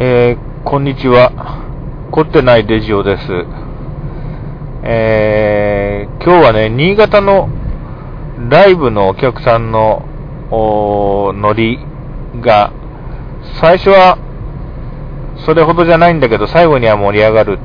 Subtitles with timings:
[0.00, 1.32] えー、こんにちは。
[2.12, 3.24] 凝ってないデジオです。
[4.84, 7.48] えー、今日はね、新潟の
[8.48, 10.04] ライブのお客さんの、
[10.52, 11.80] ノリ
[12.40, 12.72] が、
[13.60, 14.18] 最初は
[15.44, 17.58] それほどじゃないんだけど、最後には盛り上がる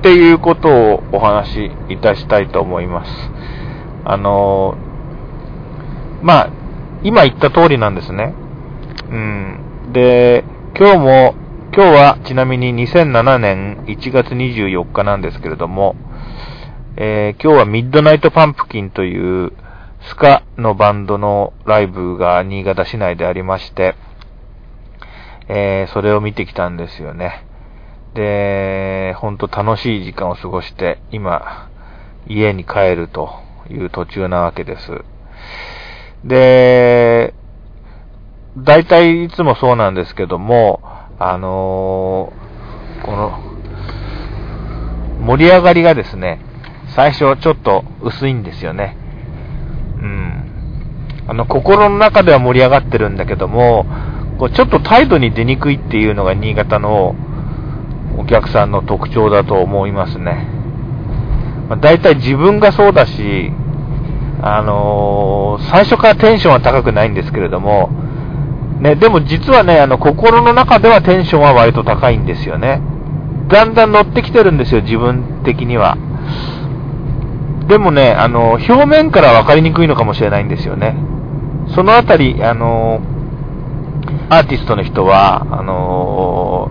[0.00, 3.12] っていうことをお話しいたしたいと思います。
[4.04, 6.50] あのー、まあ、
[7.04, 8.34] 今言った通りなんですね。
[9.12, 9.92] うん。
[9.92, 10.42] で、
[10.76, 11.41] 今日も
[11.74, 15.96] 今日はちなみに2007年1月24日なんですけれども、
[16.98, 19.52] えー、今日はミッドナイトパンプキンという
[20.06, 23.94] スカのバンドのライブが新潟市内でありまして、
[25.48, 27.46] えー、それを見てきたんですよね。
[28.12, 31.70] で、ほんと楽しい時間を過ごして、今、
[32.26, 33.30] 家に帰ると
[33.70, 35.02] いう途中なわけです。
[36.22, 37.32] で、
[38.58, 40.91] 大体いつもそうなんですけども、
[41.24, 43.38] あのー、この、
[45.24, 46.40] 盛り上がりがですね、
[46.96, 48.96] 最初ちょっと薄いんですよね。
[50.00, 50.44] うん。
[51.28, 53.86] あの、心の中では盛り上がってるんだけども、
[54.38, 57.14] こうちょっと態度に出にくいっていうのが新潟の
[58.18, 60.48] お客さんの特徴だと思いますね。
[61.68, 63.52] まあ、大体自分がそうだし、
[64.42, 67.90] あのー、最初からテンションは高くないんですけれども、
[68.82, 72.82] ね、でも実はね、あの、心の中ではテンションは割と高いんですよね。
[73.46, 75.96] だんだん乗ってきてるんですよ、自分的には。
[77.68, 80.96] でもね、あの、表面から分かりにくいのかもしれないんですよね。
[81.76, 83.00] そのあたり、あの、
[84.30, 86.68] アーティストの人は、あの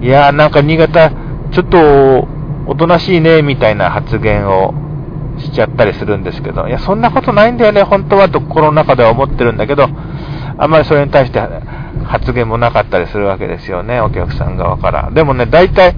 [0.00, 1.10] いやーなんか新潟、
[1.52, 2.26] ちょっと、
[2.66, 4.72] おとなしいね、みたいな発言を
[5.38, 9.88] しちゃったりするんですけど、いや、そんなことないんだよね、本当はと心の中では思ってるんだけど、
[10.58, 11.40] あんまりそれに対して
[12.04, 15.10] 発言もなかったりするわけですよね、お客さん側から。
[15.12, 15.94] でもね、大体、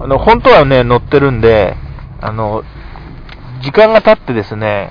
[0.00, 1.76] あの、本当はね、乗ってるんで、
[2.20, 2.64] あの、
[3.62, 4.90] 時間が経ってですね、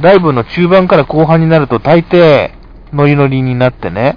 [0.00, 2.52] ライブの中盤から後半になると大抵、
[2.92, 4.16] ノリノリになってね、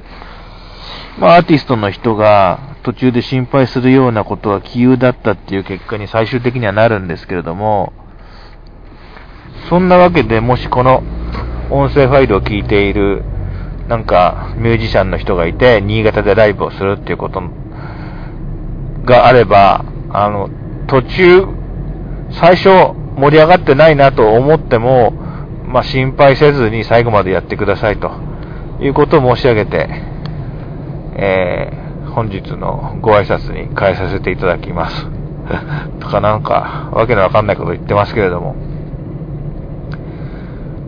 [1.19, 7.94] まあ、アーティストの人が途中で心配するようなことは杞憂だったっていう結果に最終的にはなるんですけれども、
[9.69, 11.03] そんなわけでもしこの
[11.69, 13.23] 音声ファイルを聞いている
[13.88, 17.42] なんかミュージシャンの人がいて、新潟でライブをするっていうこと
[19.06, 20.50] があれば、あの、
[20.88, 21.48] 途中、
[22.32, 22.70] 最初
[23.16, 25.12] 盛り上がってないなと思っても、
[25.66, 28.12] まあ、心配せずに最後までやってくださいと
[28.80, 29.88] いうことを申し上げて、
[31.16, 35.08] えー、本日のご挨拶に変えさせていただきます。
[36.00, 38.56] とかなんか、わけのわかんないこと言ってますけれども。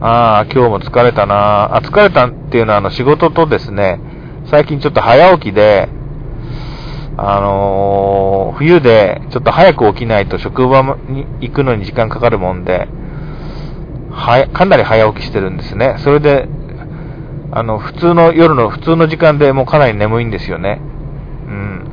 [0.02, 4.00] ああ、今日も疲れたなあ、疲れたっていうのはあの仕事とですね、
[4.50, 5.90] 最近ちょっと早起きで、
[7.18, 12.88] あのー、冬でちょっと早く起きないと職場に行くのに時間かかるもんで、
[14.12, 15.96] はかなり早起きしてるんですね。
[16.00, 16.48] それで、
[17.52, 20.82] あの、普通の、夜の普通の時間でもうかなり眠いんですよね。
[21.48, 21.86] うん。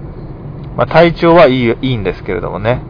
[0.77, 2.83] まあ、体調はいい、いいんですけれどもね。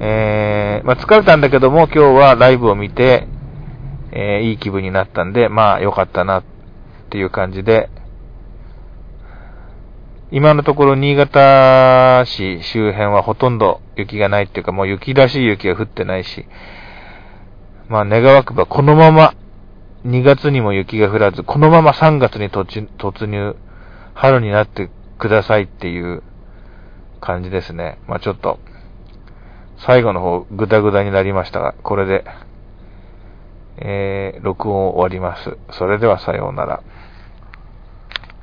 [0.00, 3.28] えー、まあ、疲れたんだけども、今日はライブを見て、
[4.12, 6.44] えー、いい気分になったんで、まあ良かったなっ
[7.10, 7.90] ていう感じで、
[10.30, 16.46] 今のところ新潟市周辺はほとんど雪がないっていうか、もう雪らしい雪が降ってないし、
[17.88, 19.34] まあ願わくばこのまま
[20.04, 23.56] 2月にも雪が降らず、このまま3月に突入、
[24.14, 26.22] 春になってくださいっていう
[27.20, 27.98] 感じですね。
[28.06, 28.58] まあちょっと、
[29.78, 32.24] 最後の方グダグダになりましたが、これで。
[33.80, 35.56] えー、録音を終わります。
[35.72, 36.82] それではさようなら。